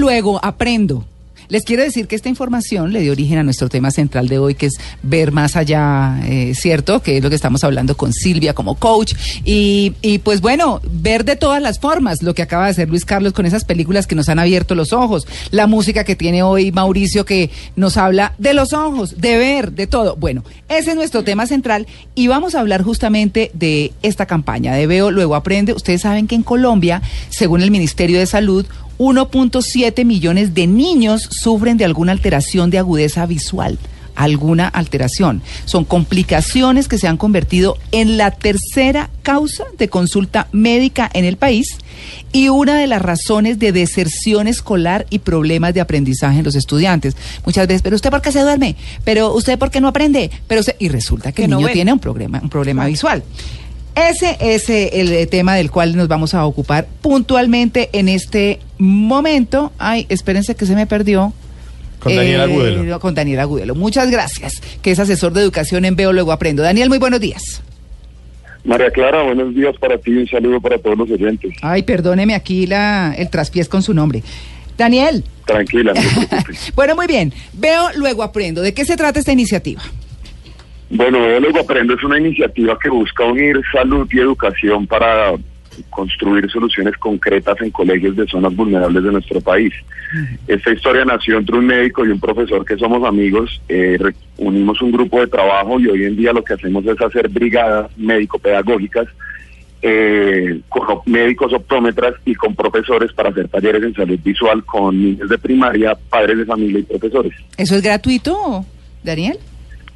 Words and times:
luego 0.00 0.40
aprendo. 0.42 1.04
Les 1.50 1.64
quiero 1.64 1.82
decir 1.82 2.06
que 2.06 2.14
esta 2.14 2.28
información 2.28 2.92
le 2.92 3.00
dio 3.00 3.10
origen 3.10 3.38
a 3.38 3.42
nuestro 3.42 3.68
tema 3.68 3.90
central 3.90 4.28
de 4.28 4.38
hoy, 4.38 4.54
que 4.54 4.66
es 4.66 4.74
ver 5.02 5.32
más 5.32 5.56
allá, 5.56 6.20
eh, 6.24 6.52
¿cierto? 6.54 7.02
Que 7.02 7.16
es 7.16 7.24
lo 7.24 7.28
que 7.28 7.34
estamos 7.34 7.64
hablando 7.64 7.96
con 7.96 8.12
Silvia 8.12 8.54
como 8.54 8.76
coach. 8.76 9.14
Y, 9.44 9.94
y 10.00 10.18
pues 10.18 10.40
bueno, 10.40 10.80
ver 10.92 11.24
de 11.24 11.34
todas 11.34 11.60
las 11.60 11.80
formas 11.80 12.22
lo 12.22 12.34
que 12.34 12.42
acaba 12.42 12.66
de 12.66 12.70
hacer 12.70 12.88
Luis 12.88 13.04
Carlos 13.04 13.32
con 13.32 13.46
esas 13.46 13.64
películas 13.64 14.06
que 14.06 14.14
nos 14.14 14.28
han 14.28 14.38
abierto 14.38 14.76
los 14.76 14.92
ojos, 14.92 15.26
la 15.50 15.66
música 15.66 16.04
que 16.04 16.14
tiene 16.14 16.44
hoy 16.44 16.70
Mauricio 16.70 17.24
que 17.24 17.50
nos 17.74 17.96
habla 17.96 18.32
de 18.38 18.54
los 18.54 18.72
ojos, 18.72 19.20
de 19.20 19.36
ver, 19.36 19.72
de 19.72 19.88
todo. 19.88 20.14
Bueno, 20.14 20.44
ese 20.68 20.90
es 20.90 20.96
nuestro 20.96 21.24
tema 21.24 21.48
central 21.48 21.88
y 22.14 22.28
vamos 22.28 22.54
a 22.54 22.60
hablar 22.60 22.82
justamente 22.82 23.50
de 23.54 23.92
esta 24.02 24.24
campaña 24.24 24.72
de 24.74 24.86
Veo, 24.86 25.10
luego 25.10 25.34
aprende. 25.34 25.72
Ustedes 25.72 26.02
saben 26.02 26.28
que 26.28 26.36
en 26.36 26.44
Colombia, 26.44 27.02
según 27.28 27.60
el 27.60 27.72
Ministerio 27.72 28.20
de 28.20 28.26
Salud, 28.26 28.66
1.7 29.00 30.04
millones 30.04 30.52
de 30.52 30.66
niños 30.66 31.26
sufren 31.30 31.78
de 31.78 31.86
alguna 31.86 32.12
alteración 32.12 32.68
de 32.68 32.76
agudeza 32.76 33.24
visual 33.24 33.78
alguna 34.14 34.68
alteración. 34.68 35.40
Son 35.64 35.86
complicaciones 35.86 36.88
que 36.88 36.98
se 36.98 37.08
han 37.08 37.16
convertido 37.16 37.78
en 37.90 38.18
la 38.18 38.32
tercera 38.32 39.08
causa 39.22 39.64
de 39.78 39.88
consulta 39.88 40.48
médica 40.52 41.08
en 41.14 41.24
el 41.24 41.38
país 41.38 41.78
y 42.30 42.50
una 42.50 42.76
de 42.76 42.86
las 42.86 43.00
razones 43.00 43.58
de 43.58 43.72
deserción 43.72 44.46
escolar 44.46 45.06
y 45.08 45.20
problemas 45.20 45.72
de 45.72 45.80
aprendizaje 45.80 46.38
en 46.38 46.44
los 46.44 46.54
estudiantes. 46.54 47.16
Muchas 47.46 47.66
veces, 47.66 47.80
pero 47.80 47.96
usted 47.96 48.10
por 48.10 48.20
qué 48.20 48.30
se 48.30 48.40
duerme, 48.40 48.76
pero 49.04 49.32
usted 49.32 49.58
por 49.58 49.70
qué 49.70 49.80
no 49.80 49.88
aprende, 49.88 50.30
pero 50.46 50.60
y 50.78 50.88
resulta 50.88 51.32
que, 51.32 51.44
el 51.44 51.50
niño 51.52 51.68
tiene 51.68 51.92
un 51.92 51.98
problema, 51.98 52.40
un 52.42 52.50
problema 52.50 52.84
visual. 52.84 53.22
Ese 53.94 54.36
es 54.40 54.70
el 54.70 55.12
eh, 55.12 55.26
tema 55.26 55.56
del 55.56 55.70
cual 55.70 55.96
nos 55.96 56.08
vamos 56.08 56.34
a 56.34 56.44
ocupar 56.46 56.86
puntualmente 57.02 57.90
en 57.92 58.08
este 58.08 58.60
momento. 58.78 59.72
Ay, 59.78 60.06
espérense 60.08 60.54
que 60.54 60.66
se 60.66 60.74
me 60.74 60.86
perdió. 60.86 61.32
Con 61.98 62.16
Daniel 62.16 62.40
Agudelo. 62.40 62.96
Eh, 62.96 62.98
con 62.98 63.14
Daniel 63.14 63.40
Agudelo. 63.40 63.74
Muchas 63.74 64.10
gracias, 64.10 64.54
que 64.80 64.90
es 64.90 64.98
asesor 64.98 65.32
de 65.32 65.42
educación 65.42 65.84
en 65.84 65.96
Veo 65.96 66.12
Luego 66.12 66.32
Aprendo. 66.32 66.62
Daniel, 66.62 66.88
muy 66.88 66.98
buenos 66.98 67.20
días. 67.20 67.62
María 68.64 68.90
Clara, 68.90 69.22
buenos 69.22 69.54
días 69.54 69.74
para 69.78 69.98
ti 69.98 70.10
y 70.10 70.16
un 70.18 70.28
saludo 70.28 70.60
para 70.60 70.78
todos 70.78 70.96
los 70.96 71.10
oyentes. 71.10 71.52
Ay, 71.62 71.82
perdóneme 71.82 72.34
aquí 72.34 72.66
la, 72.66 73.14
el 73.16 73.28
traspiés 73.30 73.68
con 73.68 73.82
su 73.82 73.94
nombre. 73.94 74.22
Daniel. 74.76 75.24
Tranquila. 75.46 75.92
bueno, 76.74 76.94
muy 76.94 77.06
bien. 77.06 77.32
Veo 77.52 77.88
Luego 77.96 78.22
Aprendo. 78.22 78.62
¿De 78.62 78.72
qué 78.72 78.84
se 78.84 78.96
trata 78.96 79.18
esta 79.18 79.32
iniciativa? 79.32 79.82
Bueno, 80.90 81.18
Luego 81.38 81.60
Aprendo 81.60 81.94
es 81.94 82.02
una 82.02 82.18
iniciativa 82.18 82.76
que 82.78 82.90
busca 82.90 83.24
unir 83.24 83.60
salud 83.72 84.08
y 84.10 84.18
educación 84.18 84.86
para 84.86 85.32
construir 85.88 86.50
soluciones 86.50 86.96
concretas 86.98 87.60
en 87.60 87.70
colegios 87.70 88.16
de 88.16 88.26
zonas 88.26 88.54
vulnerables 88.54 89.02
de 89.02 89.12
nuestro 89.12 89.40
país. 89.40 89.72
Esta 90.48 90.72
historia 90.72 91.04
nació 91.04 91.38
entre 91.38 91.56
un 91.56 91.66
médico 91.66 92.04
y 92.04 92.08
un 92.08 92.18
profesor 92.18 92.64
que 92.64 92.76
somos 92.76 93.06
amigos, 93.06 93.62
eh, 93.68 93.98
unimos 94.36 94.82
un 94.82 94.90
grupo 94.90 95.20
de 95.20 95.28
trabajo 95.28 95.78
y 95.78 95.86
hoy 95.86 96.04
en 96.04 96.16
día 96.16 96.32
lo 96.32 96.42
que 96.42 96.54
hacemos 96.54 96.84
es 96.84 97.00
hacer 97.00 97.28
brigadas 97.28 97.90
médico-pedagógicas 97.96 99.06
eh, 99.82 100.60
con 100.68 101.00
médicos 101.06 101.52
optómetras 101.52 102.14
y 102.24 102.34
con 102.34 102.54
profesores 102.54 103.12
para 103.12 103.30
hacer 103.30 103.48
talleres 103.48 103.82
en 103.82 103.94
salud 103.94 104.18
visual 104.22 104.64
con 104.64 105.00
niños 105.00 105.28
de 105.28 105.38
primaria, 105.38 105.96
padres 106.10 106.38
de 106.38 106.44
familia 106.44 106.80
y 106.80 106.82
profesores. 106.82 107.32
¿Eso 107.56 107.76
es 107.76 107.82
gratuito, 107.82 108.66
Daniel? 109.02 109.38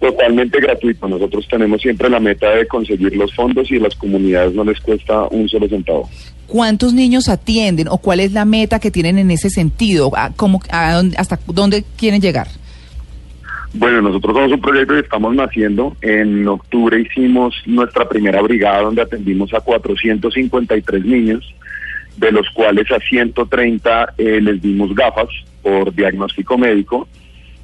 Totalmente 0.00 0.60
gratuito. 0.60 1.08
Nosotros 1.08 1.46
tenemos 1.48 1.80
siempre 1.80 2.08
la 2.08 2.20
meta 2.20 2.50
de 2.50 2.66
conseguir 2.66 3.16
los 3.16 3.34
fondos 3.34 3.70
y 3.70 3.76
a 3.76 3.80
las 3.80 3.96
comunidades 3.96 4.54
no 4.54 4.64
les 4.64 4.78
cuesta 4.80 5.26
un 5.28 5.48
solo 5.48 5.68
centavo. 5.68 6.08
¿Cuántos 6.46 6.94
niños 6.94 7.28
atienden 7.28 7.88
o 7.88 7.98
cuál 7.98 8.20
es 8.20 8.32
la 8.32 8.44
meta 8.44 8.78
que 8.78 8.90
tienen 8.90 9.18
en 9.18 9.30
ese 9.30 9.50
sentido? 9.50 10.12
¿Cómo, 10.36 10.60
¿Hasta 10.70 11.38
dónde 11.46 11.84
quieren 11.96 12.20
llegar? 12.20 12.48
Bueno, 13.74 14.00
nosotros 14.00 14.34
somos 14.34 14.52
un 14.52 14.60
proyecto 14.60 14.94
que 14.94 15.00
estamos 15.00 15.34
naciendo. 15.34 15.94
En 16.00 16.46
octubre 16.48 17.00
hicimos 17.00 17.54
nuestra 17.66 18.08
primera 18.08 18.40
brigada 18.40 18.82
donde 18.82 19.02
atendimos 19.02 19.52
a 19.52 19.60
453 19.60 21.04
niños, 21.04 21.54
de 22.16 22.32
los 22.32 22.48
cuales 22.50 22.90
a 22.92 22.98
130 22.98 24.14
eh, 24.16 24.40
les 24.40 24.62
dimos 24.62 24.94
gafas 24.94 25.28
por 25.62 25.94
diagnóstico 25.94 26.56
médico 26.56 27.08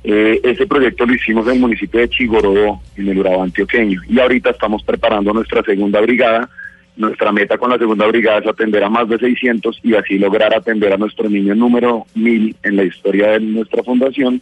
eh, 0.07 0.39
ese 0.45 0.67
proyecto 0.67 1.07
lo 1.07 1.15
hicimos 1.15 1.47
en 1.47 1.55
el 1.55 1.61
municipio 1.61 1.99
de 1.99 2.11
Chigorodó, 2.11 2.79
en 2.95 3.09
el 3.09 3.19
Urabá 3.19 3.45
antioqueño, 3.45 4.03
y 4.07 4.21
ahorita 4.21 4.51
estamos 4.51 4.83
preparando 4.83 5.33
nuestra 5.33 5.63
segunda 5.63 6.01
brigada. 6.03 6.51
Nuestra 6.97 7.33
meta 7.33 7.57
con 7.57 7.71
la 7.71 7.79
segunda 7.79 8.07
brigada 8.07 8.39
es 8.39 8.47
atender 8.47 8.85
a 8.85 8.91
más 8.91 9.09
de 9.09 9.19
600 9.19 9.81
y 9.83 9.95
así 9.95 10.19
lograr 10.19 10.55
atender 10.55 10.93
a 10.93 10.99
nuestro 10.99 11.29
niño 11.29 11.55
número 11.55 12.07
1000 12.15 12.55
en 12.63 12.77
la 12.77 12.85
historia 12.85 13.31
de 13.31 13.41
nuestra 13.41 13.83
fundación 13.83 14.41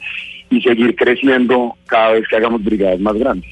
y 0.51 0.61
seguir 0.61 0.97
creciendo 0.97 1.77
cada 1.87 2.13
vez 2.13 2.27
que 2.29 2.37
hagamos 2.37 2.63
brigadas 2.63 2.99
más 2.99 3.15
grandes. 3.15 3.51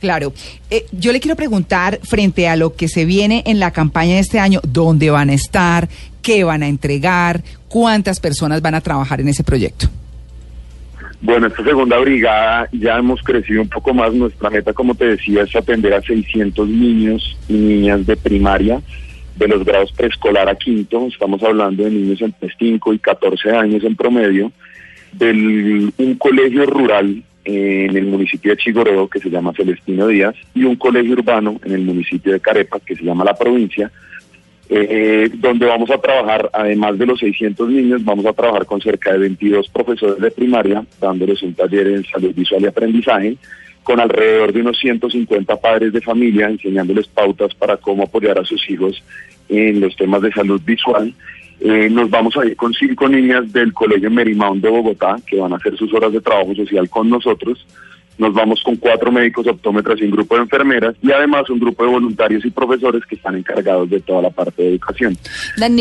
Claro. 0.00 0.32
Eh, 0.70 0.86
yo 0.92 1.12
le 1.12 1.20
quiero 1.20 1.36
preguntar, 1.36 2.00
frente 2.02 2.48
a 2.48 2.56
lo 2.56 2.74
que 2.74 2.88
se 2.88 3.04
viene 3.04 3.42
en 3.46 3.60
la 3.60 3.70
campaña 3.72 4.14
de 4.14 4.20
este 4.20 4.40
año, 4.40 4.60
¿dónde 4.66 5.10
van 5.10 5.28
a 5.28 5.34
estar? 5.34 5.88
¿Qué 6.22 6.44
van 6.44 6.62
a 6.62 6.68
entregar? 6.68 7.44
¿Cuántas 7.68 8.20
personas 8.20 8.60
van 8.62 8.74
a 8.74 8.80
trabajar 8.80 9.20
en 9.20 9.28
ese 9.28 9.44
proyecto? 9.44 9.88
Bueno, 11.24 11.46
esta 11.46 11.64
segunda 11.64 11.96
brigada 11.96 12.68
ya 12.70 12.98
hemos 12.98 13.22
crecido 13.22 13.62
un 13.62 13.68
poco 13.70 13.94
más. 13.94 14.12
Nuestra 14.12 14.50
meta, 14.50 14.74
como 14.74 14.94
te 14.94 15.06
decía, 15.06 15.44
es 15.44 15.56
atender 15.56 15.94
a 15.94 16.02
600 16.02 16.68
niños 16.68 17.38
y 17.48 17.54
niñas 17.54 18.04
de 18.04 18.14
primaria 18.14 18.82
de 19.34 19.48
los 19.48 19.64
grados 19.64 19.90
preescolar 19.92 20.50
a 20.50 20.54
quinto. 20.54 21.08
Estamos 21.10 21.42
hablando 21.42 21.82
de 21.82 21.90
niños 21.90 22.20
entre 22.20 22.52
5 22.58 22.92
y 22.92 22.98
14 22.98 23.52
años 23.52 23.82
en 23.84 23.96
promedio, 23.96 24.52
de 25.12 25.90
un 25.96 26.14
colegio 26.16 26.66
rural 26.66 27.22
en 27.46 27.96
el 27.96 28.04
municipio 28.04 28.50
de 28.50 28.58
Chigorodó 28.58 29.08
que 29.08 29.20
se 29.20 29.30
llama 29.30 29.54
Celestino 29.56 30.08
Díaz 30.08 30.34
y 30.54 30.64
un 30.64 30.76
colegio 30.76 31.14
urbano 31.14 31.58
en 31.64 31.72
el 31.72 31.80
municipio 31.80 32.34
de 32.34 32.40
Carepa 32.40 32.80
que 32.80 32.96
se 32.96 33.02
llama 33.02 33.24
La 33.24 33.34
Provincia 33.34 33.90
eh, 34.70 35.30
donde 35.34 35.66
vamos 35.66 35.90
a 35.90 35.98
trabajar, 35.98 36.48
además 36.52 36.98
de 36.98 37.06
los 37.06 37.18
600 37.18 37.68
niños, 37.68 38.04
vamos 38.04 38.24
a 38.26 38.32
trabajar 38.32 38.64
con 38.64 38.80
cerca 38.80 39.12
de 39.12 39.18
22 39.18 39.68
profesores 39.68 40.18
de 40.18 40.30
primaria, 40.30 40.84
dándoles 41.00 41.42
un 41.42 41.54
taller 41.54 41.88
en 41.88 42.04
salud 42.04 42.34
visual 42.34 42.62
y 42.62 42.66
aprendizaje, 42.66 43.36
con 43.82 44.00
alrededor 44.00 44.52
de 44.52 44.62
unos 44.62 44.78
150 44.78 45.56
padres 45.56 45.92
de 45.92 46.00
familia, 46.00 46.48
enseñándoles 46.48 47.06
pautas 47.08 47.54
para 47.54 47.76
cómo 47.76 48.04
apoyar 48.04 48.38
a 48.38 48.44
sus 48.44 48.68
hijos 48.70 49.02
en 49.50 49.80
los 49.80 49.94
temas 49.96 50.22
de 50.22 50.32
salud 50.32 50.60
visual. 50.64 51.12
Eh, 51.60 51.88
nos 51.90 52.08
vamos 52.08 52.36
a 52.36 52.46
ir 52.46 52.56
con 52.56 52.72
cinco 52.72 53.08
niñas 53.08 53.52
del 53.52 53.72
Colegio 53.74 54.10
Merimón 54.10 54.60
de 54.62 54.70
Bogotá, 54.70 55.16
que 55.26 55.36
van 55.36 55.52
a 55.52 55.56
hacer 55.56 55.76
sus 55.76 55.92
horas 55.92 56.12
de 56.12 56.20
trabajo 56.22 56.54
social 56.54 56.88
con 56.88 57.10
nosotros 57.10 57.66
nos 58.18 58.32
vamos 58.32 58.62
con 58.62 58.76
cuatro 58.76 59.10
médicos 59.10 59.46
optómetras 59.46 60.00
y 60.00 60.04
un 60.04 60.10
grupo 60.12 60.36
de 60.36 60.42
enfermeras 60.42 60.94
y 61.02 61.10
además 61.12 61.48
un 61.50 61.58
grupo 61.58 61.84
de 61.84 61.90
voluntarios 61.90 62.44
y 62.44 62.50
profesores 62.50 63.02
que 63.06 63.16
están 63.16 63.36
encargados 63.36 63.90
de 63.90 64.00
toda 64.00 64.22
la 64.22 64.30
parte 64.30 64.62
de 64.62 64.68
educación. 64.70 65.16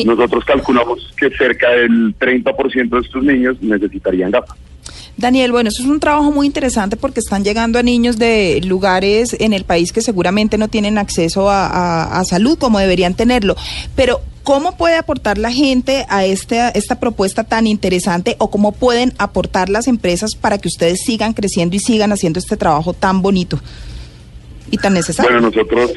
Nosotros 0.06 0.44
calculamos 0.46 1.14
que 1.18 1.30
cerca 1.32 1.70
del 1.72 2.18
30% 2.18 2.90
de 2.90 3.00
estos 3.00 3.24
niños 3.24 3.62
necesitarían 3.62 4.32
gafas. 4.32 4.58
Daniel, 5.16 5.52
bueno, 5.52 5.70
eso 5.70 5.84
es 5.84 5.88
un 5.88 6.00
trabajo 6.00 6.32
muy 6.32 6.48
interesante 6.48 6.98
porque 6.98 7.20
están 7.20 7.44
llegando 7.44 7.78
a 7.78 7.84
niños 7.84 8.18
de 8.18 8.62
lugares 8.66 9.36
en 9.40 9.54
el 9.54 9.64
país 9.64 9.94
que 9.94 10.02
seguramente 10.02 10.58
no 10.58 10.70
tienen 10.70 10.98
acceso 10.98 11.50
a, 11.50 12.20
a 12.20 12.24
salud 12.26 12.58
como 12.58 12.80
deberían 12.80 13.14
tenerlo. 13.14 13.56
Pero, 13.96 14.22
¿Cómo 14.44 14.76
puede 14.76 14.98
aportar 14.98 15.38
la 15.38 15.52
gente 15.52 16.06
a 16.10 16.26
este, 16.26 16.60
esta 16.76 17.00
propuesta 17.00 17.46
tan 17.46 17.66
interesante 17.66 18.36
o 18.40 18.52
cómo 18.52 18.74
pueden 18.74 19.14
aportar 19.18 19.70
las 19.70 19.88
empresas 19.88 20.36
para 20.36 20.58
que 20.58 20.68
ustedes 20.68 21.00
sigan 21.06 21.32
creciendo 21.32 21.78
y 21.78 21.80
sigan 21.80 22.12
haciendo 22.12 22.40
este 22.40 22.58
trabajo 22.58 22.94
tan 22.94 23.22
bonito 23.22 23.58
y 24.70 24.78
tan 24.78 24.96
necesario? 24.96 25.32
Bueno, 25.32 25.48
nosotros, 25.48 25.94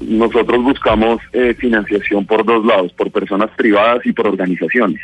nosotros 0.00 0.64
buscamos 0.64 1.22
eh, 1.32 1.54
financiación 1.54 2.26
por 2.26 2.44
dos 2.44 2.62
lados, 2.66 2.92
por 2.92 3.10
personas 3.10 3.48
privadas 3.56 4.04
y 4.04 4.12
por 4.12 4.26
organizaciones. 4.26 5.00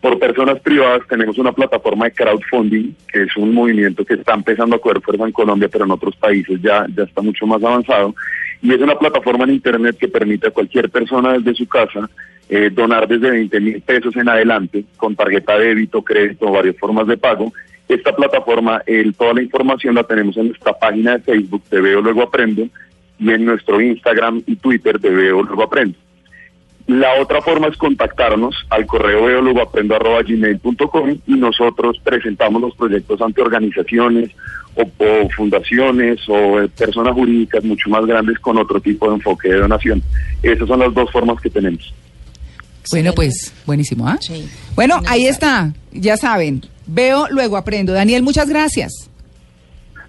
Por 0.00 0.16
personas 0.20 0.60
privadas 0.60 1.02
tenemos 1.08 1.38
una 1.38 1.50
plataforma 1.52 2.04
de 2.04 2.12
crowdfunding, 2.12 2.94
que 3.12 3.24
es 3.24 3.36
un 3.36 3.52
movimiento 3.52 4.04
que 4.04 4.14
está 4.14 4.34
empezando 4.34 4.76
a 4.76 4.80
coger 4.80 5.02
fuerza 5.02 5.24
en 5.24 5.32
Colombia, 5.32 5.68
pero 5.68 5.86
en 5.86 5.90
otros 5.90 6.14
países 6.14 6.60
ya, 6.62 6.86
ya 6.96 7.02
está 7.02 7.20
mucho 7.20 7.46
más 7.46 7.62
avanzado 7.62 8.14
y 8.62 8.72
es 8.72 8.80
una 8.80 8.98
plataforma 8.98 9.44
en 9.44 9.50
Internet 9.50 9.96
que 9.98 10.08
permite 10.08 10.48
a 10.48 10.50
cualquier 10.50 10.90
persona 10.90 11.32
desde 11.32 11.54
su 11.54 11.66
casa 11.66 12.08
eh, 12.48 12.68
donar 12.70 13.06
desde 13.06 13.30
20 13.30 13.60
mil 13.60 13.80
pesos 13.80 14.14
en 14.16 14.28
adelante 14.28 14.84
con 14.96 15.14
tarjeta 15.14 15.58
de 15.58 15.66
débito, 15.66 16.02
crédito 16.02 16.50
varias 16.50 16.76
formas 16.76 17.06
de 17.06 17.16
pago. 17.16 17.52
Esta 17.88 18.14
plataforma, 18.14 18.82
el, 18.86 19.14
toda 19.14 19.34
la 19.34 19.42
información 19.42 19.94
la 19.94 20.04
tenemos 20.04 20.36
en 20.36 20.48
nuestra 20.48 20.72
página 20.72 21.18
de 21.18 21.20
Facebook 21.20 21.62
de 21.70 21.80
Veo 21.80 22.00
Luego 22.00 22.22
Aprendo 22.22 22.66
y 23.18 23.30
en 23.30 23.44
nuestro 23.44 23.80
Instagram 23.80 24.42
y 24.46 24.56
Twitter 24.56 24.98
de 24.98 25.10
Veo 25.10 25.42
Luego 25.42 25.62
Aprendo. 25.62 25.96
La 26.90 27.20
otra 27.20 27.40
forma 27.40 27.68
es 27.68 27.76
contactarnos 27.76 28.52
al 28.68 28.84
correo 28.84 29.22
gmail.com 30.24 31.18
y 31.24 31.34
nosotros 31.34 32.00
presentamos 32.02 32.60
los 32.60 32.74
proyectos 32.74 33.20
ante 33.22 33.40
organizaciones 33.42 34.30
o, 34.74 35.28
fundaciones 35.36 36.18
o 36.28 36.60
eh, 36.60 36.68
personas 36.68 37.14
jurídicas 37.14 37.62
mucho 37.62 37.88
más 37.90 38.04
grandes 38.06 38.40
con 38.40 38.58
otro 38.58 38.80
tipo 38.80 39.08
de 39.08 39.14
enfoque 39.14 39.50
de 39.50 39.58
donación. 39.58 40.02
Esas 40.42 40.66
son 40.66 40.80
las 40.80 40.92
dos 40.92 41.08
formas 41.12 41.40
que 41.40 41.48
tenemos. 41.48 41.94
Bueno, 42.90 43.12
pues 43.12 43.54
buenísimo, 43.66 44.08
¿ah? 44.08 44.18
Sí. 44.20 44.48
Bueno, 44.74 45.00
ahí 45.06 45.26
está, 45.28 45.72
ya 45.92 46.16
saben. 46.16 46.62
Veo, 46.88 47.28
luego 47.30 47.56
aprendo. 47.56 47.92
Daniel, 47.92 48.24
muchas 48.24 48.48
gracias. 48.48 49.08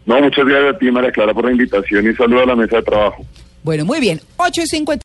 No, 0.07 0.19
muchas 0.19 0.45
gracias 0.45 0.75
a 0.75 0.77
ti, 0.79 0.89
María 0.89 1.11
Clara, 1.11 1.31
por 1.31 1.45
la 1.45 1.51
invitación 1.51 2.09
y 2.09 2.15
saludo 2.15 2.41
a 2.41 2.45
la 2.47 2.55
mesa 2.55 2.77
de 2.77 2.81
trabajo. 2.81 3.23
Bueno, 3.63 3.85
muy 3.85 3.99
bien. 3.99 4.19
8 4.37 4.61
y 4.61 4.67
50. 4.67 4.99